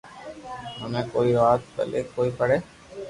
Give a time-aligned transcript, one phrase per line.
[0.79, 2.57] منو ڪوئي وات پلي ڪوئي پڙي